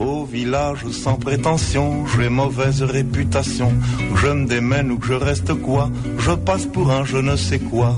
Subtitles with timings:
[0.00, 3.70] Au village sans prétention, j'ai mauvaise réputation.
[4.16, 7.58] Je me démène ou que je reste quoi Je passe pour un je ne sais
[7.58, 7.94] quoi.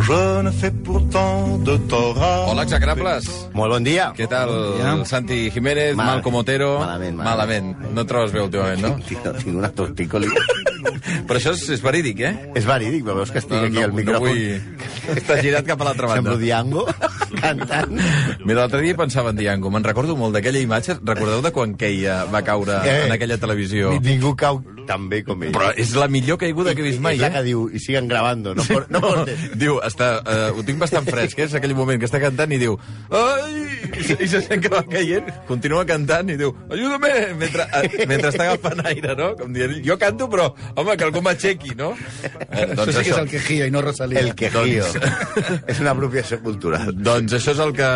[0.00, 2.50] Je ne fais pourtant de tort à...
[2.50, 3.04] Hola, execrables.
[3.52, 4.14] Molt bon dia.
[4.16, 4.48] Què tal,
[4.78, 4.94] dia.
[5.04, 6.78] Santi Jiménez, Mal- Malcom Otero?
[6.78, 7.66] Malament, malament.
[7.76, 7.94] malament.
[7.94, 8.94] No et trobes bé últimament, no?
[9.04, 10.30] Tinc, tinc una tortícoli.
[11.28, 12.32] Però això és, és verídic, eh?
[12.56, 14.24] és verídic, però veus que estic aquí al no micròfon.
[14.24, 15.16] vull...
[15.16, 16.42] Estàs girat cap a l'altra Semblo banda.
[16.42, 16.84] Diango,
[17.42, 17.92] cantant.
[18.44, 19.70] Mira, l'altre dia pensava en Diango.
[19.72, 20.96] Me'n recordo molt d'aquella imatge.
[21.14, 23.06] Recordeu de quan Keia va caure Eh.
[23.06, 23.90] en aquella televisió?
[23.92, 25.52] Ni- Ningú cau tan bé com ell.
[25.54, 27.30] Però és la millor caiguda que he vist mai, eh?
[27.30, 29.38] que diu, i siguen gravando, no, por, no portes.
[29.60, 31.44] Diu, està, uh, ho tinc bastant fresc, eh?
[31.46, 32.74] és aquell moment que està cantant i diu
[33.10, 37.66] ai, i se, i se sent que va caient, continua cantant i diu, ajúdame, mentre,
[37.66, 39.30] uh, mentre està agafant aire, no?
[39.38, 41.92] Com dient, jo canto, però, home, que algú m'aixequi, no?
[42.50, 44.20] Eh, Això sí que és el quejío i no Rosalía.
[44.24, 44.86] El quejío.
[45.70, 46.92] és una apropiació cultural.
[46.96, 47.90] Doncs això és el que...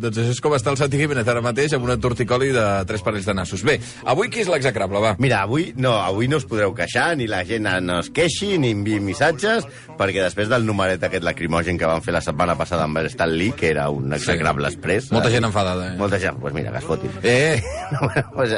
[0.00, 3.04] Doncs això és com està el Santi Jiménez ara mateix amb una torticoli de tres
[3.06, 3.64] parells de nassos.
[3.66, 3.78] Bé,
[4.10, 5.14] avui qui és l'execrable, va?
[5.22, 8.72] Mira, avui no, avui no us podreu queixar, ni la gent no es queixi, ni
[8.74, 9.66] enviï missatges,
[10.00, 13.32] perquè després del numeret aquest lacrimogen que van fer la setmana passada amb el Stan
[13.32, 15.10] Lee, que era un execrable express...
[15.20, 15.96] Molta gent enfadada, eh?
[16.00, 17.10] Molta gent, doncs pues mira, que es fotin.
[17.22, 17.62] Eh,
[18.34, 18.54] pues.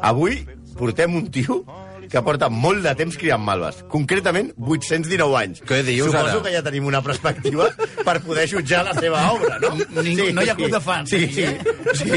[0.00, 0.44] Avui
[0.78, 1.64] portem un tio
[2.10, 3.82] que porta molt de temps criant malves.
[3.90, 5.62] Concretament, 819 anys.
[5.66, 6.42] Què dius, Suposo ara?
[6.46, 7.68] que ja tenim una perspectiva
[8.04, 9.72] per poder jutjar la seva obra, no?
[10.02, 11.42] Ningú- no hi ha club de fans, Sí, aquí, sí.
[11.42, 11.60] eh?
[11.94, 12.10] sí,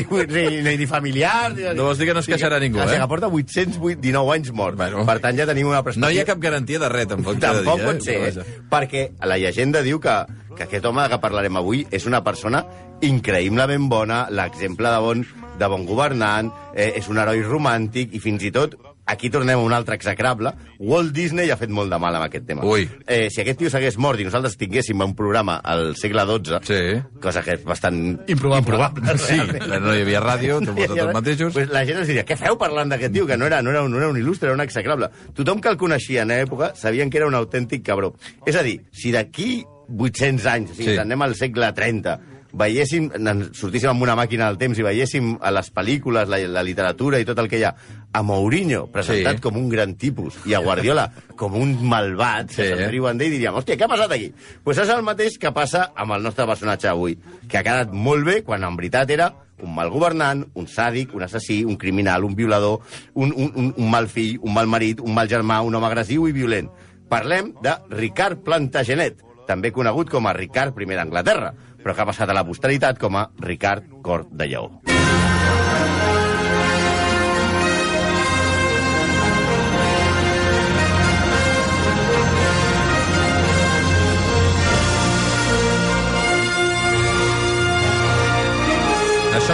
[0.64, 1.54] ni, ni, familiar...
[1.56, 3.02] Ni, No vols dir que no es queixarà ningú, o sigui, eh?
[3.04, 4.78] que porta 819 anys mort.
[4.78, 5.06] Bueno.
[5.06, 6.08] Per tant, ja tenim una perspectiva...
[6.10, 7.40] no hi ha cap garantia de res, tampoc.
[7.44, 8.34] Tampoc dir, pot ser, Però eh?
[8.36, 8.68] vaja.
[8.72, 10.16] perquè la llegenda diu que,
[10.58, 12.64] que aquest home de què parlarem avui és una persona
[13.02, 15.24] increïblement bona, l'exemple de bon,
[15.60, 18.76] de bon governant, eh, és un heroi romàntic i fins i tot
[19.08, 20.52] aquí tornem a un altre execrable.
[20.80, 22.66] Walt Disney ha fet molt de mal amb aquest tema.
[22.68, 22.88] Ui.
[23.08, 27.02] Eh, si aquest tio s'hagués mort i nosaltres tinguéssim un programa al segle XII, Sí.
[27.24, 28.60] cosa que és bastant Improbable.
[28.60, 29.82] improbable Sí, realment.
[29.84, 31.54] no hi havia ràdio, vols tots mateixos.
[31.54, 33.26] Pues la gent ens diria, què feu parlant d'aquest tio?
[33.26, 35.10] Que no era, no, era un, no era un il·lustre, era un execrable.
[35.34, 38.14] Tothom que el coneixia en època sabien que era un autèntic cabró.
[38.46, 40.98] És a dir, si d'aquí 800 anys, o sigui, sí.
[41.00, 42.20] anem al segle 30,
[42.54, 43.10] veiéssim,
[43.54, 47.26] sortíssim amb una màquina del temps i veiéssim a les pel·lícules, la, la literatura i
[47.28, 47.74] tot el que hi ha,
[48.14, 49.42] a Mourinho presentat Sí.
[49.44, 53.34] com un gran tipus i a Guardiola com un malvat, Sí, que se'n riuen d'ell
[53.34, 54.32] i diríem, hòstia, què ha passat aquí?
[54.32, 57.92] Doncs pues és el mateix que passa amb el nostre personatge avui, que ha quedat
[57.92, 62.24] molt bé quan en veritat era un mal governant, un sàdic, un assassí, un criminal,
[62.24, 62.80] un violador,
[63.16, 66.28] un, un, un, un mal fill, un mal marit, un mal germà, un home agressiu
[66.28, 66.70] i violent.
[67.10, 71.54] Parlem de Ricard Plantagenet, també conegut com a Ricard I d'Anglaterra,
[71.88, 74.97] però que ha passat a la posteritat com a Ricard Cor de Lleó.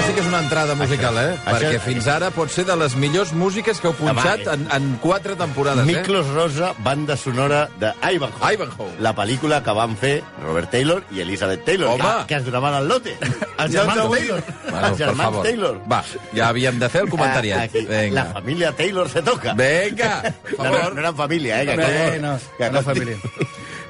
[0.06, 1.38] Sí que és una entrada musical, eh?
[1.46, 4.88] Això- Perquè fins ara pot ser de les millors músiques que heu punxat en, en
[5.02, 5.91] quatre temporades, eh?
[5.91, 8.53] Miklos Rosa, banda sonora de Ivanhoe.
[8.53, 8.90] Ivanhoe.
[9.00, 12.03] La pel·lícula que van fer Robert Taylor i Elizabeth Taylor, Home.
[12.03, 13.18] que, que es donaven al lote.
[13.64, 14.44] Els germans Taylor.
[14.69, 15.41] Bueno, els germans.
[15.44, 15.80] Taylor.
[15.91, 16.03] Va,
[16.34, 17.59] ja havíem de fer el comentariat.
[17.59, 18.14] Ah, Aquí, Vinga.
[18.16, 19.53] La família Taylor se toca.
[19.53, 21.66] Vinga, No, no, no eren família, eh?
[21.68, 23.18] Que, No, que, no, no família.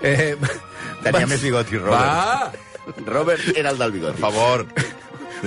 [0.04, 0.36] Eh,
[1.02, 1.96] Tenia més bigoti, Robert.
[1.96, 2.52] Va,
[3.08, 4.20] Robert era el del bigoti.
[4.20, 4.66] per favor.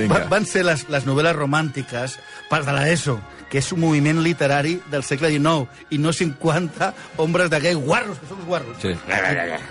[0.04, 2.18] Va, van ser les, les novel·les romàntiques
[2.50, 3.16] part de l'ESO,
[3.50, 6.92] que és un moviment literari del segle XIX, i no 50
[7.22, 8.76] ombres de gai guarros, que som els guarros.
[8.82, 8.92] Sí.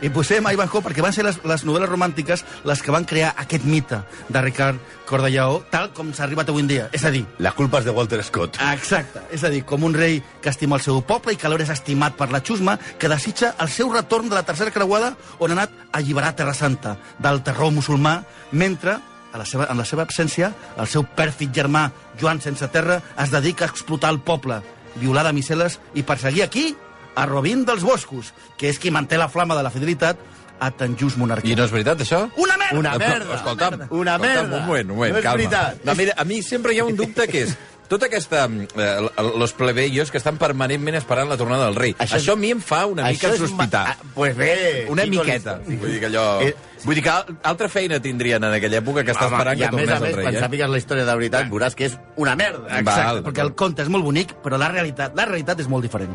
[0.01, 3.67] I posem Ivanhoe perquè van ser les, les novel·les romàntiques les que van crear aquest
[3.67, 6.89] mite de Ricard Cordellaó, tal com s'ha arribat avui en dia.
[6.95, 8.57] És a dir, La culpa és de Walter Scott.
[8.73, 9.21] Exacte.
[9.35, 11.73] És a dir, com un rei que estima el seu poble i que alhora és
[11.73, 15.59] estimat per la xusma, que desitja el seu retorn de la tercera creuada on ha
[15.59, 18.21] anat a alliberar Terra Santa del terror musulmà,
[18.51, 18.97] mentre
[19.35, 21.89] a la seva, en la seva absència, el seu pèrfid germà,
[22.21, 24.61] Joan Sense Terra, es dedica a explotar el poble,
[24.95, 26.69] violar damisel·les i perseguir aquí
[27.15, 30.17] a Robin dels Boscos, que és qui manté la flama de la fidelitat
[30.59, 31.51] a tan just monarquia.
[31.51, 32.21] I no és veritat, això?
[32.39, 32.79] Una merda!
[32.79, 33.35] Una merda!
[33.35, 34.43] Escolta'm, Una escolta'm, merda!
[34.45, 35.37] Un moment, un moment, No és calma.
[35.43, 35.83] veritat.
[35.83, 38.45] No, mira, a mi sempre hi ha un dubte que és tota aquesta...
[38.49, 41.95] Eh, los plebeios que estan permanentment esperant la tornada del rei.
[41.99, 43.87] Això, Això a mi em fa una mica sospitar.
[43.89, 44.85] ah, Pues bé.
[44.89, 45.59] Una miqueta.
[45.67, 46.41] li- Vull dir que allò...
[46.41, 46.55] Eh,
[46.85, 49.61] Vull dir que al- altra feina tindrien en aquella època que està Home, esperant I
[49.61, 50.25] que a més tornés a més, el rei.
[50.25, 50.39] quan Eh?
[50.39, 52.67] sàpigues la història de veritat, veuràs que és una merda.
[52.79, 55.81] Exacte, Val, perquè el conte és molt bonic, però la realitat, la realitat és molt
[55.83, 56.13] diferent.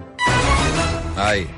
[1.16, 1.48] Ai.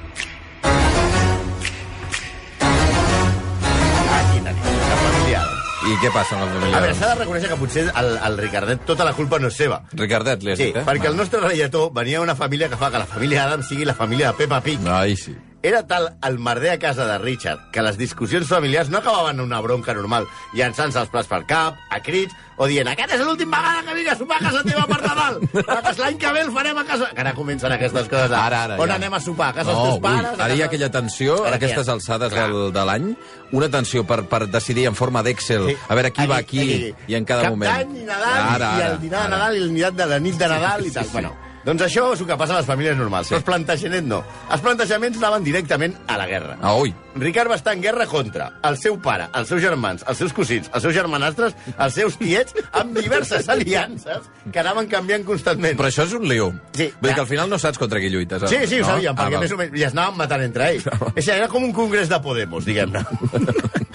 [5.82, 6.76] I què passa amb la família?
[6.79, 9.56] A veure, s'ha de reconèixer que potser el, el Ricardet tota la culpa no és
[9.58, 9.81] seva.
[9.99, 10.84] Ricardet, li has Sí, dit, eh?
[10.87, 13.96] perquè el nostre reietó venia d'una família que fa que la família Adam sigui la
[13.99, 14.84] família de Peppa Pig.
[14.87, 15.34] Ai, sí.
[15.62, 19.44] Era tal el merder a casa de Richard que les discussions familiars no acabaven en
[19.46, 23.50] una bronca normal, llançant-se els plats pel cap, a crits, o dient aquest és l'últim
[23.50, 26.50] vegada que vinc a sopar a casa teva per Nadal, que l'any que ve el
[26.52, 27.08] farem a casa...
[27.14, 28.30] Que ara comencen aquestes coses.
[28.30, 28.96] de, Ara, ara, On ja.
[28.98, 29.50] anem a sopar?
[29.50, 30.40] A casa No, dels ui, teus pares?
[30.40, 31.92] a ara hi ha casa- aquella tensió, Ara aquestes ja.
[31.92, 32.48] alçades Clar.
[32.50, 33.06] del, de l'any,
[33.52, 35.76] una tensió per, per decidir en forma d'Excel, Sí.
[35.88, 37.70] a veure qui va aquí, i en cada Cap moment.
[37.72, 39.36] d'any i Nadal, Ara, i ara, el dinar de ara.
[39.36, 41.06] Nadal, i el dinar de la nit de Nadal, i tal.
[41.12, 43.28] Bueno, doncs això és el que passa a les famílies normals.
[43.30, 43.36] Sí.
[43.38, 44.22] Els plantejaments no.
[44.50, 46.56] Els plantejaments anaven directament a la guerra.
[46.60, 46.94] Ah, ui.
[47.14, 50.70] Ricard va estar en guerra contra el seu pare, els seus germans, els seus cosins,
[50.72, 55.76] els seus germanastres, els seus tiets, amb diverses aliances que anaven canviant constantment.
[55.76, 56.50] Però això és un lío.
[56.72, 57.14] Sí, Vull dir ja.
[57.14, 58.46] que al final no saps contra qui lluites.
[58.48, 58.92] Sí, sí, ho no?
[58.94, 59.44] sabíem, perquè val.
[59.44, 60.88] més o menys ja es anaven matant entre ells.
[61.16, 63.04] És a dir, era com un congrés de Podemos, diguem-ne.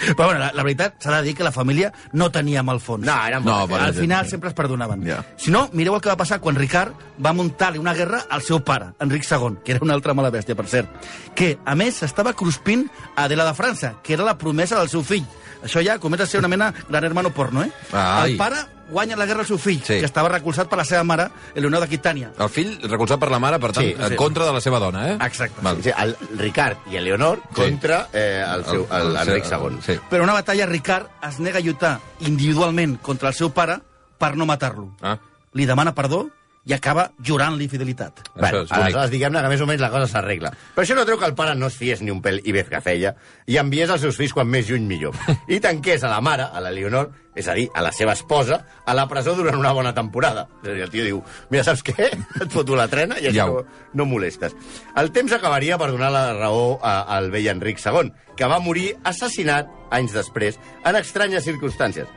[0.07, 3.03] Però bueno, la, la veritat, s'ha de dir que la família no tenia mal fons.
[3.05, 5.01] No, eren No, per Al final sempre es perdonaven.
[5.07, 5.23] Ja.
[5.41, 6.93] Si no, mireu el que va passar quan Ricard
[7.23, 10.55] va muntar-li una guerra al seu pare, Enric II, que era una altra mala bèstia,
[10.55, 12.85] per cert, que, a més, estava cruspint
[13.17, 15.25] Adela de França, que era la promesa del seu fill.
[15.65, 17.71] Això ja comença a ser una mena gran hermano porno, eh?
[17.91, 18.31] Ai.
[18.33, 18.57] El pare
[18.91, 19.97] guanya la guerra al seu fill, Sí.
[19.99, 21.25] que estava recolzat per la seva mare,
[21.55, 22.29] Eleonor d'Aquitània.
[22.39, 24.15] El fill recolzat per la mare, per tant, Sí, en sí.
[24.15, 25.17] contra de la seva dona, eh?
[25.25, 25.59] Exacte.
[25.61, 25.81] Val.
[25.83, 29.79] Sí, el Ricard i Eleonor contra eh, el seu, el, el- Enric el- II.
[29.81, 29.99] sí.
[30.09, 33.79] Però en una batalla, Ricard es nega a lluitar individualment contra el seu pare
[34.17, 34.91] per no matar-lo.
[35.01, 35.17] Ah,
[35.53, 36.29] Li demana perdó
[36.67, 38.19] i acaba jurant-li fidelitat.
[38.35, 38.73] Bueno, bonic.
[38.75, 40.51] aleshores diguem-ne que més o menys la cosa s'arregla.
[40.75, 42.65] Però això no treu que el pare no es fies ni un pèl i bé
[42.67, 43.13] que feia
[43.47, 45.15] i enviés els seus fills quan més lluny millor.
[45.47, 48.59] I tanqués a la mare, a la Leonor, és a dir, a la seva esposa,
[48.85, 50.47] a la presó durant una bona temporada.
[50.63, 51.23] És a dir, el tio diu,
[51.53, 52.09] mira, saps què?
[52.43, 54.55] Et foto la trena i això no, no molestes.
[54.97, 58.89] El temps acabaria per donar la raó a- al vell Enric II, que va morir
[59.07, 62.09] assassinat anys després, en estranyes circumstàncies.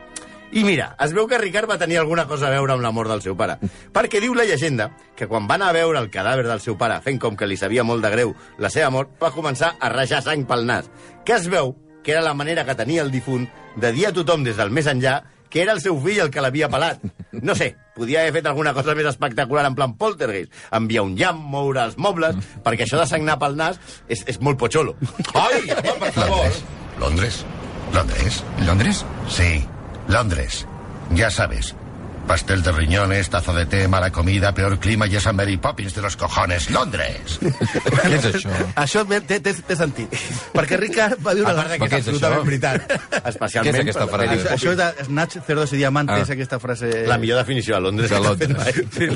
[0.52, 3.10] I mira, es veu que Ricard va tenir alguna cosa a veure amb la mort
[3.10, 3.56] del seu pare.
[3.94, 6.98] Perquè diu la llegenda que quan va anar a veure el cadàver del seu pare,
[7.04, 10.24] fent com que li sabia molt de greu la seva mort, va començar a rajar
[10.26, 10.90] sang pel nas.
[11.24, 14.42] Que es veu que era la manera que tenia el difunt de dir a tothom
[14.42, 15.20] des del més enllà
[15.50, 17.02] que era el seu fill el que l'havia pelat.
[17.30, 20.54] No sé, podia haver fet alguna cosa més espectacular en plan poltergeist.
[20.74, 24.58] Enviar un llamp, moure els mobles, perquè això de sagnar pel nas és, és molt
[24.58, 24.96] pocholo.
[25.34, 26.62] Ai, per favor.
[27.02, 27.44] ¿Londres?
[27.92, 28.42] ¿Londres?
[28.66, 29.04] ¿Londres?
[29.28, 29.66] Sí,
[30.08, 30.66] Londres.
[31.14, 31.74] Ya sabes.
[32.26, 36.02] Pastel de riñones, taza de té, mala comida, peor clima y esa Mary Poppins de
[36.02, 36.70] los cojones.
[36.70, 37.40] ¡Londres!
[37.40, 38.52] què és això?
[38.78, 40.14] Això té, té, té, sentit.
[40.54, 41.50] Perquè Ricard va viure...
[41.50, 42.46] A part de que és absolutament això?
[42.46, 43.24] veritat.
[43.32, 44.36] Especialment Què és aquesta frase?
[44.36, 46.36] Això, això de Snatch, Cerdos i Diamantes, Ah.
[46.36, 46.92] aquesta frase...
[47.10, 48.10] La millor definició de Londres.
[48.14, 48.80] De Londres.
[48.94, 49.08] Sí,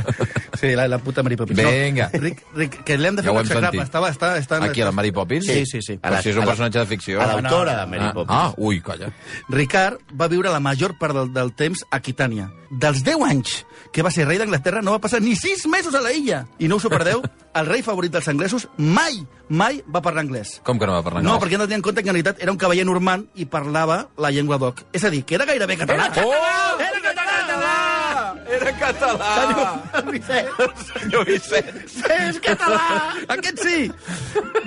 [0.60, 1.62] sí la, la puta Mary Poppins.
[1.62, 2.10] Vinga.
[2.12, 3.78] No, Ric, Ric, que l'hem de fer Ja ho un hem execrable.
[3.78, 3.86] sentit.
[3.92, 5.46] Estava, està, està, Aquí, a la Mary Poppins?
[5.46, 6.00] Sí, sí, sí.
[6.02, 7.22] A Però la- si és un a personatge de ficció.
[7.22, 8.40] A l'autora de Mary Ah, Poppins.
[8.40, 9.12] ah, ui, calla.
[9.48, 12.50] Ricard va viure la major part del, del temps a Aquitània.
[12.74, 13.60] Dels 10 anys
[13.94, 16.40] que va ser rei d'Anglaterra no va passar ni 6 mesos a la illa.
[16.58, 17.20] I no us ho perdeu,
[17.60, 20.56] el rei favorit dels anglesos mai, mai va parlar anglès.
[20.66, 21.44] Com que no va parlar No, anglès?
[21.44, 24.00] perquè han de tenir en compte que en realitat era un cavaller normand i parlava
[24.18, 24.82] la llengua d'oc.
[24.92, 26.08] És a dir, que era gairebé català.
[26.24, 26.80] Oh!
[26.80, 28.34] Era català!
[28.58, 29.30] Era català!
[30.24, 31.94] Senyor Vicenç!
[32.18, 33.14] És català!
[33.36, 33.78] Aquest sí!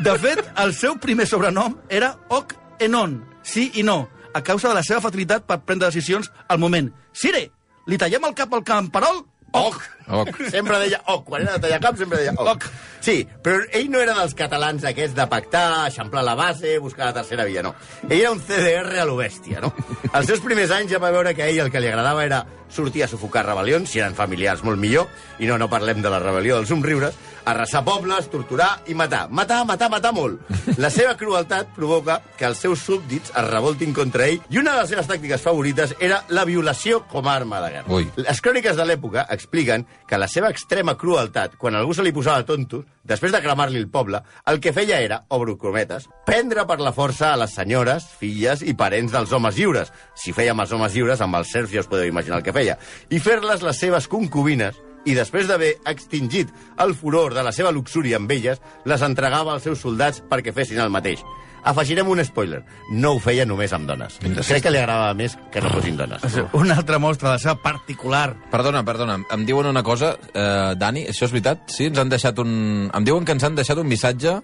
[0.04, 4.76] De fet, el seu primer sobrenom era Oc Enon, sí i no, a causa de
[4.78, 6.92] la seva facilitat per prendre decisions al moment.
[7.18, 7.48] Sire,
[7.88, 9.26] li tallem el cap al camperol?
[9.58, 9.80] Oc.
[10.08, 10.30] Oc.
[10.52, 11.26] Sempre deia oc.
[11.28, 12.50] Quan era de tallar cap, sempre deia oc.
[12.54, 12.66] Oc.
[13.04, 17.16] Sí, però ell no era dels catalans aquests de pactar, eixamplar la base, buscar la
[17.16, 17.74] tercera via, no.
[18.10, 19.72] Ell era un CDR a lo bèstia, no?
[20.12, 22.44] Els seus primers anys ja va veure que a ell el que li agradava era
[22.68, 25.08] sortir a sufocar rebel·lions, si eren familiars molt millor,
[25.40, 27.16] i no, no parlem de la rebel·lió dels somriures,
[27.48, 29.28] arrasar pobles, torturar i matar.
[29.32, 30.42] Matar, matar, matar molt.
[30.84, 34.82] La seva crueltat provoca que els seus súbdits es revoltin contra ell i una de
[34.84, 37.94] les seves tàctiques favorites era la violació com a arma de guerra.
[37.94, 38.10] Ui.
[38.20, 42.46] Les cròniques de l'època expliquen que la seva extrema crueltat, quan algú se li posava
[42.46, 44.20] tontos, després de cremar-li el poble,
[44.52, 48.76] el que feia era, obro cometes, prendre per la força a les senyores, filles i
[48.76, 49.94] parents dels homes lliures.
[50.20, 52.76] Si fèiem els homes lliures, amb els serfs ja us podeu imaginar el que feia.
[53.10, 54.76] I fer-les les seves concubines
[55.08, 56.52] i després d'haver extingit
[56.84, 60.84] el furor de la seva luxúria amb elles, les entregava als seus soldats perquè fessin
[60.84, 61.24] el mateix.
[61.68, 62.62] Afegirem un spoiler.
[62.92, 64.18] No ho feia només amb dones.
[64.24, 66.24] Crec que li agradava més que no fossin dones.
[66.62, 71.04] Una altra mostra de la seva particular Perdona, perdona, em diuen una cosa, eh, Dani,
[71.12, 71.66] això és veritat?
[71.74, 72.52] Sí, ens han deixat un...
[72.96, 74.38] Em diuen que ens han deixat un missatge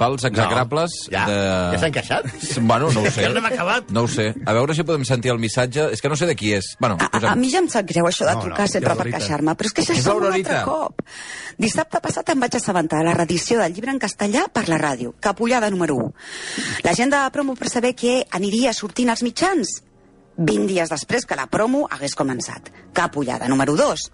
[0.00, 1.38] pels execrables ja, de...
[1.74, 2.28] ja s'han queixat?
[2.60, 3.22] Bueno, no ho sé.
[3.26, 3.90] Ja no hem acabat.
[3.92, 4.30] No ho sé.
[4.46, 5.90] A veure si podem sentir el missatge.
[5.94, 6.72] És que no sé de qui és.
[6.80, 8.94] Bueno, A, a, a mi ja em sap greu això de No, trucar no, sempre
[8.94, 11.04] és per queixar-me, però és que això És un altre cop.
[11.60, 15.68] Dissabte passat em vaig assabentar la reedició del llibre en castellà per la ràdio, Capullada
[15.72, 16.12] número 1.
[16.84, 19.80] L'agenda de promo per saber què aniria sortint als mitjans?
[20.40, 22.70] 20 dies després que la promo hagués començat.
[22.96, 24.06] Capullada número 2.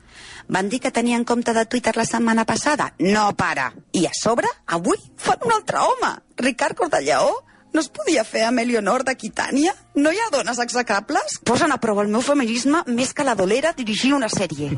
[0.50, 2.92] Van dir que tenien compte de Twitter la setmana passada.
[2.98, 3.72] No para.
[3.92, 6.14] I a sobre, avui fan un altre home.
[6.42, 7.30] Ricard Cordellaó
[7.76, 9.74] no es podia fer amb Eleonor d'Aquitània?
[10.00, 11.38] No hi ha dones execrables?
[11.44, 14.70] Posen a prova el meu feminisme més que la dolera dirigir una sèrie.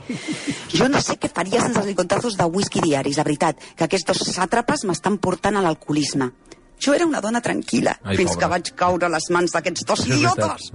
[0.75, 4.09] Jo no sé què faria sense els licontazos de whisky diaris, la veritat, que aquests
[4.11, 6.33] dos sàtrapes m'estan portant a l'alcoholisme.
[6.81, 8.47] Jo era una dona tranquil·la, Ai, fins pobra.
[8.47, 10.71] que vaig caure a les mans d'aquests dos idiotes.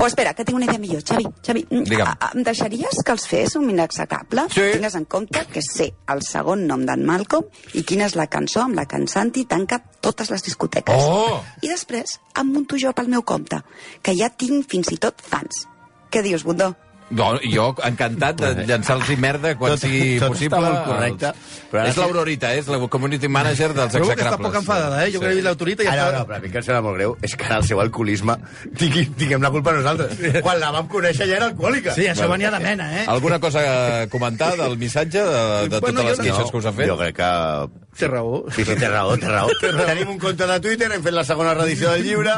[0.00, 1.02] O espera, que tinc una idea millor.
[1.02, 2.06] Xavi, Xavi, mm, Digue'm.
[2.08, 4.46] a- a- em deixaries que els fes un inexecable?
[4.54, 4.60] Sí.
[4.74, 8.62] Tingues en compte que sé el segon nom d'en Malcolm i quina és la cançó
[8.62, 10.94] amb la que en Santi tanca totes les discoteques.
[10.96, 11.42] Oh!
[11.62, 13.62] I després em munto jo pel meu compte,
[14.02, 15.66] que ja tinc fins i tot fans.
[16.10, 16.76] Què dius, Bundó?
[17.08, 20.58] No, jo encantat de llançar-los merda quan Tot- sigui tot possible.
[20.58, 21.30] està molt correcte,
[21.70, 24.40] però és l'Aurorita, és la community manager dels Trobo que execrables.
[24.40, 25.12] està poc enfadada, eh?
[25.12, 25.18] Jo Sí.
[25.20, 26.18] crec que he vist l'autorita i Ah, no, està...
[26.18, 28.36] no, però a mi que em sembla molt greu és que ara el seu alcoholisme
[28.76, 30.42] tingui, tinguem la culpa nosaltres.
[30.42, 31.94] Quan la vam conèixer ja era alcohòlica.
[31.94, 33.04] Sí, això venia de mena, eh?
[33.06, 33.62] Alguna cosa
[34.02, 36.88] a comentar del missatge, de, de Bueno, totes les jo- queixes que us ha fet?
[36.88, 37.70] Jo crec que...
[37.96, 38.44] Té raó.
[38.50, 39.48] Sí, sí, té raó, té raó.
[39.86, 42.34] Tenim un compte de Twitter, hem fet la segona reedició del llibre.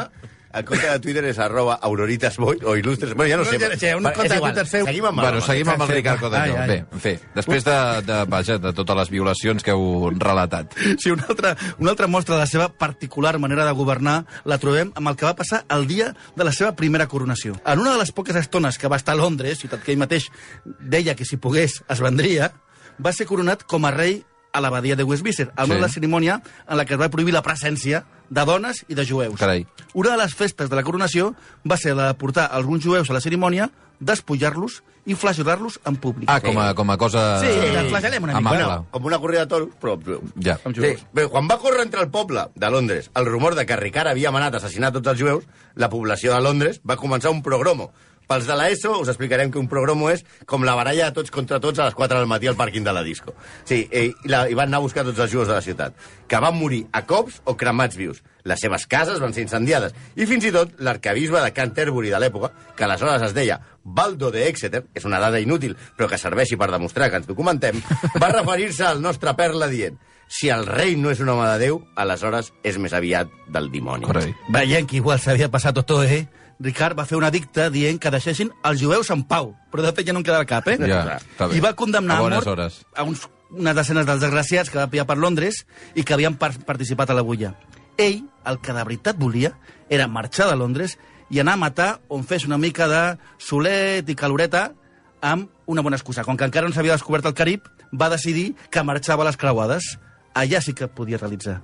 [0.51, 3.11] El compte de Twitter és arroba auroritasboy o il·lustres...
[3.13, 3.59] Bueno, ja no No, sé.
[3.59, 4.39] ja- ja, un compte de.
[4.39, 4.85] Twitter seu.
[4.87, 6.55] Seguim amb Bueno, seguim amb el Ricard Codelló.
[6.65, 7.75] Bé, en fi, després de,
[8.07, 10.73] de, vaja, de totes les violacions que heu relatat.
[10.97, 14.89] Sí, una altra, una altra mostra de la seva particular manera de governar la trobem
[14.95, 17.53] amb el que va passar el dia de la seva primera coronació.
[17.65, 20.31] En una de les poques estones que va estar a Londres, ciutat que ell mateix
[20.79, 22.51] deia que si pogués es vendria,
[22.97, 25.73] va ser coronat com a rei a l'abadia de Westminster, al Sí.
[25.73, 25.79] sí.
[25.81, 29.37] la cerimònia en la que es va prohibir la presència de dones i de jueus.
[29.39, 29.65] Carai.
[29.93, 31.33] Una de les festes de la coronació
[31.69, 36.29] va ser la de portar alguns jueus a la cerimònia, despullar-los i flagelar-los en públic.
[36.29, 37.39] Ah, com a, com a cosa...
[37.41, 38.49] Sí, la flagel·lem una mica.
[38.49, 39.95] Bueno, com una corrida de toros, però...
[40.43, 40.57] Ja.
[40.65, 43.77] Amb Sí, bé, quan va córrer entre el poble de Londres el rumor de que
[43.79, 47.41] Ricard havia manat a assassinar tots els jueus, la població de Londres va començar un
[47.41, 47.91] progromo.
[48.29, 51.57] Pels de l'ESO us explicarem que un progromo és com la baralla de tots contra
[51.57, 53.33] tots a les 4 del matí al pàrquing de la disco.
[53.65, 55.95] Sí, i, la, i van anar a buscar tots els jueus de la ciutat,
[56.29, 58.21] que van morir a cops o cremats vius.
[58.45, 59.97] Les seves cases van ser incendiades.
[60.13, 64.45] I fins i tot l'arcabisbe de Canterbury de l'època, que aleshores es deia Baldo de
[64.45, 67.81] Exeter, que és una dada inútil, però que serveixi per demostrar que ens documentem,
[68.21, 69.97] va referir-se al nostre perla dient
[70.29, 74.05] si el rei no és un home de Déu, aleshores és més aviat del dimoni.
[74.05, 74.37] Correcte.
[74.53, 76.27] Veient que igual s'havia passat tot, eh?
[76.59, 80.07] Ricard va fer una dicta dient que deixessin els jueus en pau, però de fet
[80.09, 80.75] ja no en queda el cap, eh?
[80.81, 81.55] Ja, està bé.
[81.55, 82.81] I va condemnar A a, mort hores.
[82.95, 85.61] a uns, unes desenes dels desgraciats que va pillar per Londres
[85.95, 87.53] i que havien par participat a la bulla.
[87.97, 89.53] Ell, el que de veritat volia,
[89.89, 90.97] era marxar de Londres
[91.29, 93.01] i anar a matar on fes una mica de
[93.39, 94.73] solet i caloreta
[95.21, 96.23] amb una bona excusa.
[96.27, 99.95] Com que encara no s'havia descobert el Carib, va decidir que marxava a les creuades.
[100.35, 101.61] Allà sí que podia realitzar.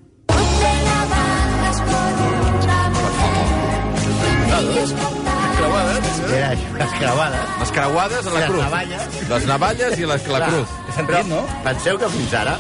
[6.36, 7.60] Era les creuades.
[7.60, 8.64] Les creuades a la Les cruz.
[8.64, 9.02] navalles.
[9.30, 10.68] Les navalles i la, la cruz.
[10.96, 11.42] sentit, no?
[11.64, 12.56] Penseu que fins ara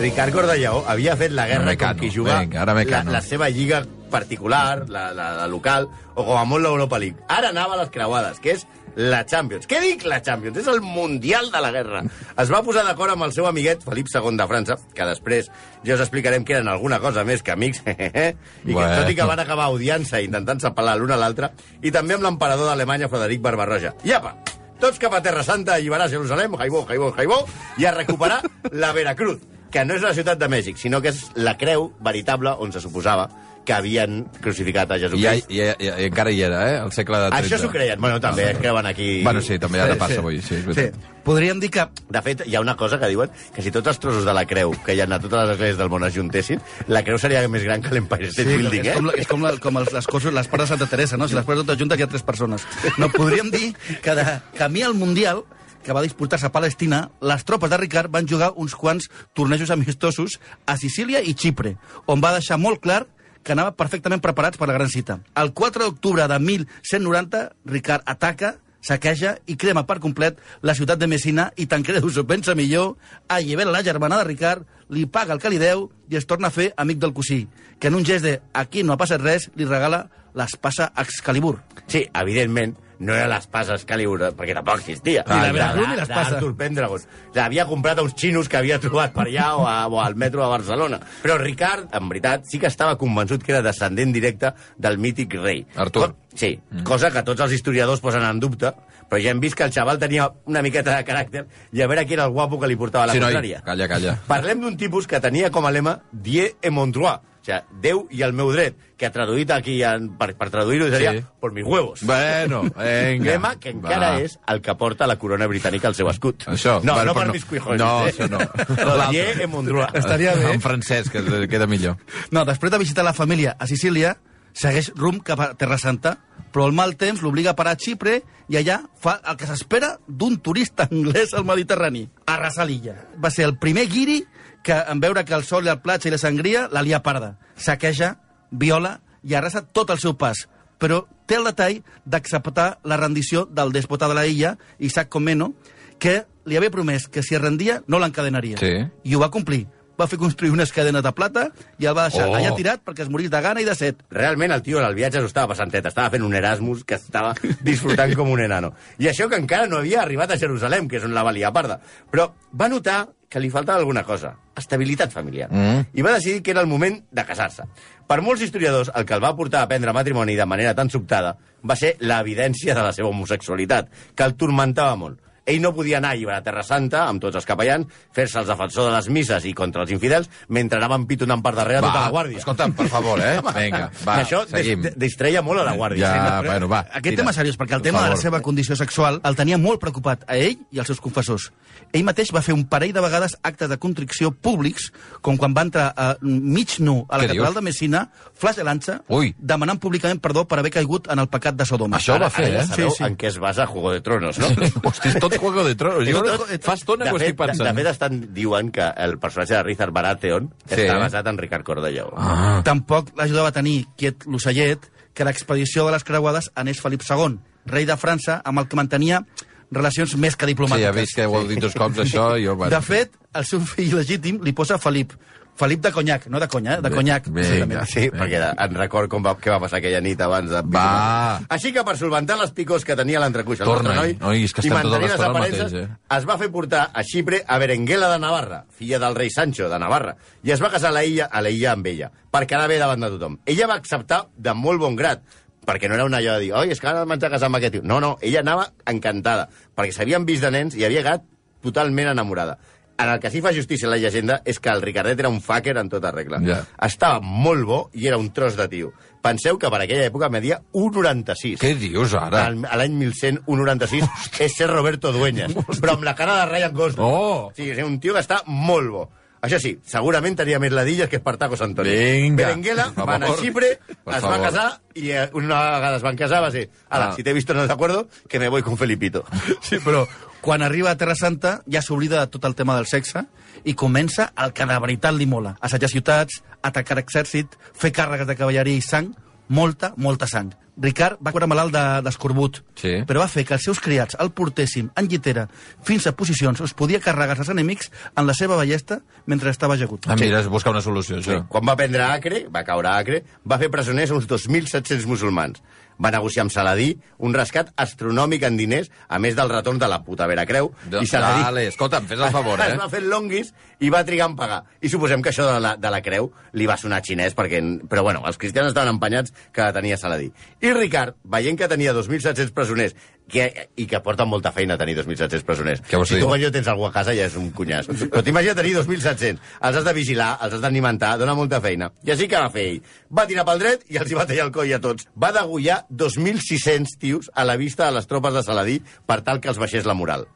[0.00, 3.10] Ricard Cordellaó havia fet la guerra Mecano, com qui juga vinga, ara Mecano.
[3.10, 7.16] la, la seva lliga particular, la, la, la local, o com a molt l'Europa League.
[7.28, 8.66] Ara anava a les creuades, que és
[8.98, 9.68] la Champions.
[9.70, 10.58] Què dic la Champions?
[10.58, 12.02] És el Mundial de la Guerra.
[12.42, 15.48] Es va posar d'acord amb el seu amiguet Felip II de França, que després
[15.86, 18.96] ja us explicarem que eren alguna cosa més que amics, i que Bueno.
[18.98, 21.52] tot i que van acabar odiant-se, intentant-se pelar l'un a l'altre,
[21.82, 23.94] i també amb l'emperador d'Alemanya, Frederic Barbarroja.
[24.04, 24.34] I apa,
[24.82, 27.44] tots cap a Terra Santa, a alliberar Jerusalem, Jaibó, Jaibó, Jaibó,
[27.78, 28.40] i a recuperar
[28.72, 29.38] la Veracruz,
[29.70, 32.82] que no és la ciutat de Mèxic, sinó que és la creu veritable on se
[32.82, 33.28] suposava
[33.64, 35.50] que havien crucificat a I, Jesucrist.
[35.52, 36.76] i, i, i encara hi era, eh?
[36.80, 37.38] Al segle XIII.
[37.38, 38.00] Això s'ho creien.
[38.00, 39.20] Bueno, també es creuen aquí...
[39.22, 40.66] Bueno, sí, també ara passa avui, sí, és Sí.
[40.72, 40.96] veritat.
[41.22, 44.00] Podríem dir que De fet, hi ha una cosa que diuen, que si tots els
[44.00, 46.60] trossos de la creu que hi ha a totes les esglésies del món es juntessin,
[46.88, 48.96] la creu seria més gran que l'Empire State Building, és eh?
[48.96, 51.28] com, la- és com, la, com els, les, coses, les parts de Santa Teresa, no?
[51.28, 52.64] Si les parts totes juntes hi ha tres persones.
[52.98, 54.24] No, podríem dir que de
[54.56, 55.44] camí al Mundial,
[55.84, 60.40] que va disputar-se a Palestina, les tropes de Ricard van jugar uns quants tornejos amistosos
[60.66, 61.76] a Sicília i Xipre,
[62.06, 63.04] on va deixar molt clar
[63.42, 65.20] que anava perfectament preparats per la gran cita.
[65.36, 71.08] El 4 d'octubre de 1190, Ricard ataca, saqueja i crema per complet la ciutat de
[71.10, 72.96] Messina i Tancredo s'ho pensa millor,
[73.28, 76.54] allibera la germana de Ricard, li paga el que li deu i es torna a
[76.54, 77.46] fer amic del cosí,
[77.78, 81.58] que en un gest de aquí no ha passat res, li regala l'espasa Excalibur.
[81.86, 85.24] Sí, evidentment, no era l'espasa Excalibur, perquè tampoc existia.
[85.26, 86.34] Ni la Veracruz ni l'espasa.
[86.36, 87.04] d'Artur Pendragon.
[87.34, 90.42] L'havia comprat a uns xinos que havia trobat per allà o, a, o al metro
[90.44, 91.00] de Barcelona.
[91.24, 95.64] Però Ricard, en veritat, sí que estava convençut que era descendent directe del mític rei.
[95.76, 96.10] Artur.
[96.12, 96.84] Co sí, mm.
[96.86, 98.70] cosa que tots els historiadors posen en dubte,
[99.10, 102.04] però ja hem vist que el xaval tenia una miqueta de caràcter i a veure
[102.06, 103.62] qui era el guapo que li portava la Sí, noi, contrària.
[103.66, 104.14] calla, calla.
[104.28, 107.18] Parlem d'un tipus que tenia com a lema Die et mon droit,
[107.50, 111.22] sigui, Déu i el meu dret, que traduït aquí, en, per, per traduir-ho, seria Sí.
[111.40, 112.02] por mis huevos.
[112.04, 113.30] Bueno, vinga.
[113.32, 114.20] Lema que encara Va.
[114.20, 116.44] és el que porta la corona britànica al seu escut.
[116.46, 116.78] Això.
[116.84, 117.80] No, bueno, no per però mis cuijones.
[117.80, 118.12] No, eh?
[118.12, 118.38] això no.
[118.84, 119.90] Rodier en Mondroa.
[119.94, 120.52] Estaria bé.
[120.52, 121.96] En francès, que queda millor.
[122.30, 124.16] No, després de visitar la família a Sicília,
[124.52, 126.18] segueix rumb cap a Terra Santa,
[126.52, 129.92] però el mal temps l'obliga a parar a Xipre i allà fa el que s'espera
[130.08, 132.96] d'un turista anglès al Mediterrani, arrasar l'illa.
[133.22, 134.24] Va ser el primer guiri
[134.62, 137.36] que, en veure que el sol i el platja i la sangria, la lia parda.
[137.56, 138.16] Saqueja,
[138.50, 140.46] viola i arrasa tot el seu pas.
[140.80, 145.52] Però té el detall d'acceptar la rendició del despota de la illa, Isaac Comeno,
[146.00, 148.58] que li havia promès que si es rendia no l'encadenaria.
[148.60, 148.72] Sí.
[149.04, 149.66] I ho va complir.
[150.00, 152.32] Va fer construir unes cadenes de plata i el va deixar Oh.
[152.32, 152.38] oh.
[152.40, 154.00] allà tirat perquè es morís de gana i de set.
[154.10, 156.96] Realment el tio en el viatge s'ho estava passant tet, estava fent un Erasmus que
[156.96, 157.34] estava
[157.68, 158.72] disfrutant com un enano.
[158.98, 161.80] I això que encara no havia arribat a Jerusalem, que és on la valia parda.
[162.10, 165.46] Però va notar que li faltava alguna cosa, estabilitat familiar.
[165.52, 165.84] Mm.
[165.94, 167.62] I va decidir que era el moment de casar-se.
[168.10, 171.36] Per molts historiadors, el que el va portar a prendre matrimoni de manera tan sobtada
[171.62, 175.20] va ser l'evidència de la seva homosexualitat, que el turmentava molt.
[175.50, 178.88] Ell no podia anar a alliberar Terra Santa amb tots els capellans, fer-se el defensor
[178.90, 182.38] de les misses i contra els infidels, mentre anaven pitonant per darrere tota la guàrdia.
[182.38, 183.40] escolta'm, per favor, eh?
[183.58, 184.82] Vinga, va, això seguim.
[184.86, 186.06] dis distreia molt a la guàrdia.
[186.06, 186.48] Ja, Sí, no?
[186.50, 186.80] bueno, va.
[186.90, 187.16] Aquest tira.
[187.22, 189.80] tema és seriós, perquè el Per tema de la seva condició sexual el tenia molt
[189.80, 191.50] preocupat a ell i als seus confessors.
[191.92, 195.62] Ell mateix va fer un parell de vegades actes de contricció públics, com quan va
[195.66, 197.58] entrar a, mig nu a la Què catedral dius?
[197.58, 198.04] de Messina,
[198.38, 199.34] flagelant-se, Ui.
[199.38, 201.98] demanant públicament perdó per haver caigut en el pecat de Sodoma.
[201.98, 202.58] Això ho va fer, Ara eh?
[202.62, 203.04] ja sabeu Sí, sí.
[203.08, 204.46] en què es basa Juego de Tronos, no?
[204.84, 206.06] Hosti, tot Juego de Tronos.
[206.08, 206.22] Jo
[206.60, 207.66] fa estona que ho estic pensant.
[207.68, 210.76] de fet, estan, diuen que el personatge de Richard Baratheon Sí.
[210.84, 212.12] està basat en Ricard Cordellau.
[212.16, 212.60] Ah.
[212.64, 217.84] Tampoc l'ajudava a tenir quiet l'ocellet que l'expedició de les creuades anés Felip II, rei
[217.86, 219.24] de França, amb el que mantenia
[219.72, 220.82] relacions més que Sí, diplomàtiques.
[220.82, 222.56] ja vist que ho heu dit dos cops, això, i jo...
[222.56, 222.70] Bueno.
[222.74, 225.12] De fet, el seu fill legítim li posa Felip.
[225.60, 226.80] Felip de Conyac, no de conya, eh?
[226.80, 227.26] de Bé, Conyac.
[227.28, 227.82] vinga.
[227.84, 230.62] Sí, perquè en record com va, què va passar aquella nit abans de...
[230.72, 231.40] Va.
[231.52, 234.64] Així que per solventar les picors que tenia l'entrecuix el nostre noi, Oi, és que
[234.64, 236.16] i estem mantenir les aparences, mateix, eh?
[236.16, 239.82] es va fer portar a Xipre a Berenguela de Navarra, filla del rei Sancho de
[239.82, 242.64] Navarra, i es va casar a la illa, a la illa amb ella, per quedar
[242.70, 243.36] bé davant de tothom.
[243.44, 245.20] Ella va acceptar de molt bon grat,
[245.68, 247.60] perquè no era una allò de dir, oi, és que ara m'haig de casar amb
[247.60, 247.84] aquest tio.
[247.84, 251.28] No, no, ella anava encantada, perquè s'havien vist de nens i havia quedat
[251.60, 252.56] totalment enamorada.
[253.02, 255.76] En el que sí fa justícia la llegenda és que el Ricardet era un fucker
[255.78, 256.40] en tota regla.
[256.44, 256.58] Ja.
[256.86, 258.92] Estava molt bo i era un tros de tio.
[259.20, 261.58] Penseu que per aquella època media 1,96.
[261.60, 262.46] Què dius, ara?
[262.48, 266.72] Al- A l'any 1100, 1,96 és ser Roberto Dueñas, però amb la cara de Ryan
[266.74, 267.04] Gosling.
[267.04, 267.50] Oh!
[267.56, 269.08] Sí, és un tio que està molt bo.
[269.40, 271.88] Això sí, segurament tenia més ladilles que Espartaco Santoni.
[271.96, 273.36] Vinga, Berenguela va anar a.
[273.40, 274.42] Xipre, es va favor.
[274.42, 274.66] casar
[275.00, 277.12] i eh, una vegada es van casar va ser ala, Ah.
[277.16, 279.24] si t'he visto en desacuerdo, que me voy con Felipito.
[279.62, 280.06] Sí, però
[280.40, 283.26] quan arriba a Terra Santa ja s'oblida de tot el tema del sexe
[283.64, 285.56] i comença el que de veritat li mola.
[285.60, 289.12] Assajar ciutats, atacar exèrcit, fer càrregues de cavalleria i sang,
[289.48, 290.52] molta, molta sang.
[290.80, 293.02] Ricard va curar malalt de- d'escorbut, Sí.
[293.04, 295.48] però va fer que els seus criats el portessin en llitera
[295.82, 299.74] fins a posicions on es podia carregar els enemics en la seva ballesta mentre estava
[299.74, 300.06] ajagut.
[300.08, 301.28] Ah, mira, es busca una solució, Sí.
[301.30, 301.48] això.
[301.48, 305.60] Quan va prendre Acre, va caure a Acre, va fer presoners uns 2.700 musulmans.
[306.00, 309.98] Va negociar amb Saladí un rescat astronòmic en diners, a més del retorn de la
[310.04, 310.70] puta Vera Creu.
[310.88, 311.42] De- I Saladí...
[311.44, 312.70] Dale, escolta'm, fes el favor, eh?
[312.72, 314.62] Es va fer longuis i va trigar en pagar.
[314.80, 317.60] I suposem que això de la, de la creu li va sonar xinès, perquè,
[317.90, 320.30] però bueno, els cristians estaven empenyats que tenia Saladí.
[320.64, 322.96] I Ricard, veient que tenia 2.700 presoners,
[323.30, 323.46] que,
[323.80, 325.82] i que porta molta feina tenir 2.700 presoners.
[325.86, 327.88] Què si tu quan jo tens algú a casa ja és un cunyàs.
[328.02, 329.40] Però t'imagina tenir 2.700.
[329.68, 331.90] Els has de vigilar, els has d'alimentar, dona molta feina.
[332.06, 332.82] I així que va fer ell.
[333.14, 335.08] Va tirar pel dret i els hi va tallar el coll a tots.
[335.14, 339.52] Va degullar 2.600 tios a la vista de les tropes de Saladí per tal que
[339.52, 340.26] els baixés la moral.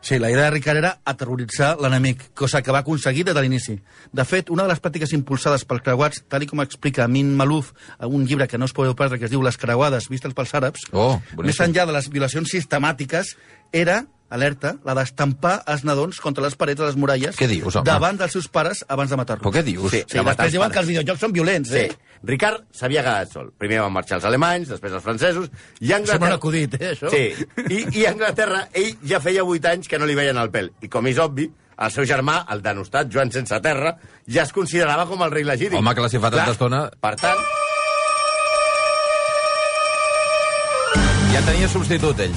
[0.00, 3.78] Sí, la idea de Ricard era aterroritzar l'enemic, cosa que va aconseguir des de l'inici.
[4.12, 7.72] De fet, una de les pràctiques impulsades pels creuats, tal i com explica Min Malouf
[7.98, 10.54] en un llibre que no us podeu perdre, que es diu Les creuades vistes pels
[10.54, 11.46] àrabs, Oh, boníssim.
[11.46, 13.36] més enllà de les violacions sistemàtiques,
[13.74, 17.84] era, alerta, la d'estampar els nadons contra les parets de les muralles Què dius, home?
[17.86, 19.44] davant dels seus pares abans de matar-los.
[19.44, 19.90] Però què dius?
[19.92, 20.00] Sí.
[20.06, 21.84] Sí, matar després diuen que els videojocs són violents, Sí.
[21.84, 21.98] eh?
[22.24, 23.50] Ricard s'havia quedat sol.
[23.58, 26.34] Primer van marxar els alemanys, després els francesos, i a Sembla un Anglaterra...
[26.40, 27.10] acudit, eh, això?
[27.12, 30.72] Sí, i, i Anglaterra ell ja feia 8 anys que no li veien el pèl.
[30.80, 35.04] I com és obvi, el seu germà, el denostat Joan Sense Terra, ja es considerava
[35.10, 35.78] com el rei legítim.
[35.78, 37.38] Home, clar, si fa tanta estona- Per tant,
[41.34, 42.34] Ja tenia substitut, ell.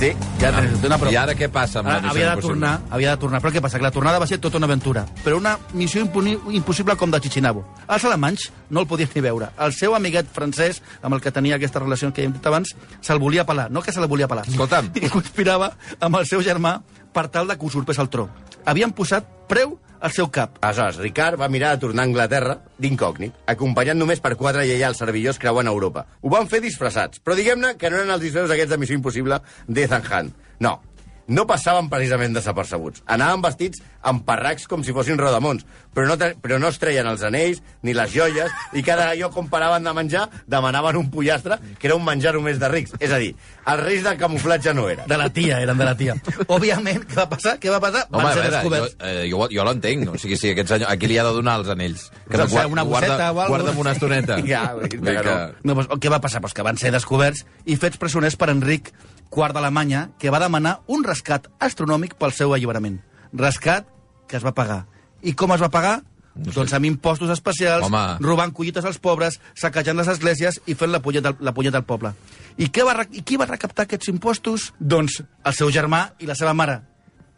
[0.00, 0.10] sí,
[0.40, 1.12] Ja tens una prova.
[1.12, 2.54] I ara què passa amb la Ara, missió havia de impossible?
[2.66, 3.40] tornar, havia de tornar.
[3.44, 3.78] Però què passa?
[3.78, 5.04] Que la tornada va ser tota una aventura.
[5.24, 7.62] Però una missió impossible com de Chichinabo.
[7.86, 9.50] Els alemanys no el podien ni veure.
[9.58, 13.20] El seu amiguet francès, amb el que tenia aquesta relació que hem dit abans, se'l
[13.20, 13.70] volia pelar.
[13.70, 14.48] No que se la volia pelar.
[14.48, 14.90] Escolta'm.
[14.94, 16.80] I conspirava amb el seu germà
[17.12, 18.28] per tal de que usurpés el tro.
[18.64, 20.58] Havien posat preu al seu cap.
[20.64, 25.38] Aleshores, Ricard va mirar de tornar a Anglaterra d'incògnit, acompanyat només per quatre lleials servillos
[25.38, 26.06] creuant Europa.
[26.20, 29.40] Ho van fer disfressats, però diguem-ne que no eren els disfressos aquests de Missió Impossible
[29.68, 30.32] d'Ethan Hunt.
[30.60, 30.74] No,
[31.30, 33.04] no passaven precisament desapercebuts.
[33.06, 35.62] Anaven vestits amb parracs com si fossin rodamons,
[35.94, 39.48] però no, però no es treien els anells ni les joies, i cada lloc on
[39.52, 42.94] paraven de menjar demanaven un pollastre, que era un menjar només de rics.
[43.00, 43.32] És a dir,
[43.66, 45.06] els reis del camuflatge no eren.
[45.10, 46.16] De la tia, eren de la tia.
[46.48, 47.56] Òbviament, què va passar?
[47.62, 48.06] Què va passar?
[48.10, 48.96] Home, Van a ser veure, jo, descoberts.
[49.00, 50.08] eh, jo, jo l'entenc.
[50.14, 50.90] O sigui, si aquest senyor...
[50.90, 52.08] Aquí li ha de donar els anells.
[52.30, 53.54] Que Doncs, guar- una bosseta guarda, o algo.
[53.54, 54.40] Guarda'm una estoneta.
[54.50, 55.36] Ja, vull dir que no.
[55.62, 56.40] No, doncs, què va passar?
[56.42, 58.90] Pues que van ser descoberts i fets presoners per Enric
[59.30, 63.00] IV d'Alemanya, que va demanar un rescat astronòmic pel seu alliberament.
[63.32, 63.86] Rescat
[64.26, 64.84] que es va pagar.
[65.22, 66.00] I com es va pagar?
[66.34, 68.18] No doncs amb impostos especials, Home.
[68.22, 72.14] robant collites als pobres, saquejant les esglésies i fent la punyeta, la punyeta al poble.
[72.56, 74.72] I, què va, I qui va recaptar aquests impostos?
[74.78, 76.80] Doncs el seu germà i la seva mare.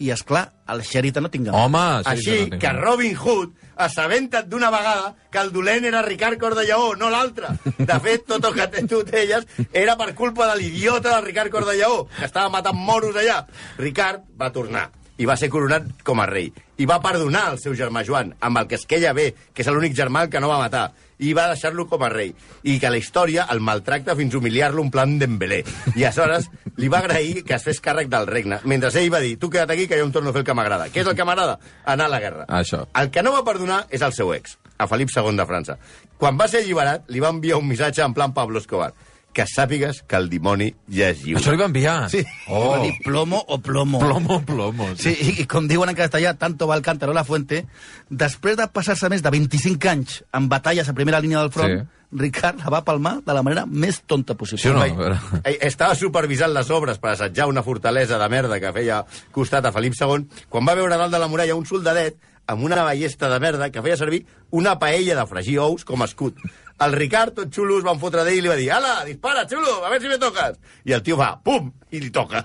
[0.03, 1.53] I, és clar, el Sheridan no tinga.
[1.57, 6.41] Home, sí, Així no que Robin Hood assabenta't d'una vegada que el dolent era Ricard
[6.41, 7.53] Cordellaó, no l'altre.
[7.79, 12.07] De fet, tot el que tu deies era per culpa de l'idiota de Ricard Cordellaó,
[12.19, 13.43] que estava matant moros allà.
[13.79, 14.91] Ricard va tornar
[15.23, 16.49] i va ser coronat com a rei.
[16.83, 19.69] I va perdonar el seu germà Joan, amb el que es queia bé, que és
[19.71, 20.89] l'únic germà que no va matar,
[21.23, 22.33] i va deixar-lo com a rei.
[22.67, 25.61] I que la història el maltracta fins a humiliar-lo en plan d'embelé.
[25.95, 26.49] I aleshores
[26.81, 29.71] li va agrair que es fes càrrec del regne, mentre ell va dir, tu queda't
[29.71, 30.91] aquí que jo em torno a fer el que m'agrada.
[30.91, 31.61] Què és el que m'agrada?
[31.85, 32.49] Anar a la guerra.
[32.59, 32.83] Això.
[32.99, 35.79] El que no va perdonar és el seu ex, a Felip II de França.
[36.19, 38.91] Quan va ser alliberat, li va enviar un missatge en plan Pablo Escobar.
[39.33, 41.41] Que sàpigues que el dimoni ja és lliure.
[41.41, 41.95] Això li va enviar?
[42.13, 42.21] Sí.
[42.53, 43.99] Oh, Va dir plomo o plomo.
[43.99, 44.91] plomo, plomo.
[45.01, 47.63] Sí, i, i com diuen en castellà, tanto va el cántaro a la fuente,
[48.11, 51.81] després de passar-se més de 25 anys en batalles a primera línia del front, Sí.
[51.81, 51.99] sí.
[52.13, 54.61] Ricard la va palmar de la manera més tonta possible.
[54.61, 55.15] Sí o no?
[55.49, 58.99] Eh, Estava supervisant les obres per assetjar una fortalesa de merda que feia
[59.33, 62.19] costat a Felip II, quan va veure dalt de la muralla un soldadet
[62.53, 66.05] amb una ballesta de merda que feia servir una paella de fregir ous com a
[66.05, 66.37] escut.
[66.81, 69.85] El Ricard, tot xulo, es van fotre d'ell i li va dir «Ala, dispara, xulo,
[69.85, 70.57] a veure si me toques!»
[70.89, 72.41] I el tio va, pum, i li toca.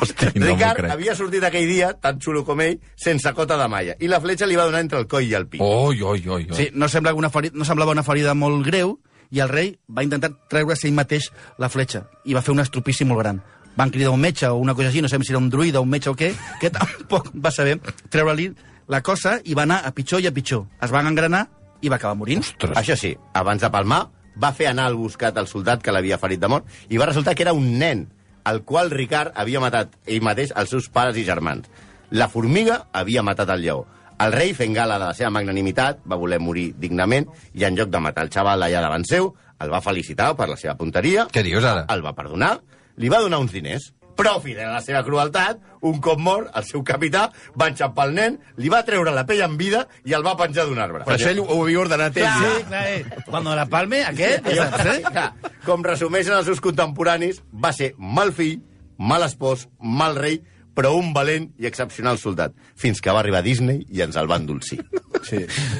[0.00, 0.90] Hosti, no Ricard crec.
[0.92, 4.46] havia sortit aquell dia, tan xulo com ell, sense cota de malla, i la fletxa
[4.50, 5.62] li va donar entre el coll i el pit.
[5.64, 6.56] Oi, oi, oi, oi.
[6.58, 8.98] Sí, no, sembla una ferida, no semblava una ferida molt greu
[9.32, 13.06] i el rei va intentar treure's ell mateix la fletxa i va fer un estropici
[13.08, 13.40] molt gran.
[13.78, 15.88] Van cridar un metge o una cosa així, no sabem si era un druida, un
[15.88, 17.78] metge o què, que tampoc va saber
[18.12, 18.50] treure-li
[18.92, 20.66] la cosa i va anar a pitjor i a pitjor.
[20.82, 21.46] Es van engranar
[21.82, 22.40] i va acabar morint.
[22.46, 22.76] Ostres.
[22.78, 24.06] Això sí, abans de palmar,
[24.42, 27.34] va fer anar al buscat el soldat que l'havia ferit de mort i va resultar
[27.36, 28.06] que era un nen,
[28.48, 31.68] el qual Ricard havia matat ell mateix els seus pares i germans.
[32.10, 33.84] La formiga havia matat el lleó.
[34.22, 37.26] El rei, fent gala de la seva magnanimitat, va voler morir dignament
[37.58, 40.56] i en lloc de matar el xaval allà davant seu, el va felicitar per la
[40.56, 41.86] seva punteria, Què dius, ara?
[41.90, 42.56] el va perdonar,
[42.98, 46.64] li va donar uns diners, però fidel a la seva crueltat, un cop mort, el
[46.68, 47.24] seu capità
[47.58, 50.66] va enxampar el nen, li va treure la pell en vida i el va penjar
[50.68, 51.04] d'un arbre.
[51.08, 52.28] Per això ell ho havia ordenat ell.
[52.38, 52.66] Sí, ja.
[52.68, 53.22] clar, eh?
[53.26, 54.46] Cuando la palme, aquest...
[54.52, 55.00] Allò, Eh?
[55.08, 55.32] clar,
[55.64, 58.60] com resumeixen els seus contemporanis, va ser mal fill,
[58.98, 60.40] mal espòs, mal rei,
[60.74, 64.30] però un valent i excepcional soldat, fins que va arribar a Disney i ens el
[64.30, 64.80] va endolcir.
[65.22, 65.38] Sí.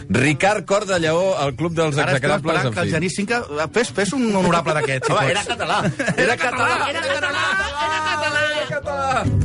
[0.09, 2.93] Ricard Cor de Lleó, al Club dels Ara estem Execrables, esperant en que el.
[2.95, 3.43] Genís Cinca...
[3.75, 5.33] Fes, fes un honorable d'aquest, si Home, pots.
[5.33, 5.79] era català.
[6.15, 6.71] Era català!
[6.93, 7.43] Era català!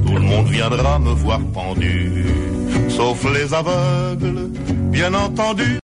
[0.03, 2.29] Tout le monde viendra me voir pendu,
[2.89, 4.49] sauf les aveugles,
[4.91, 5.77] bien entendu.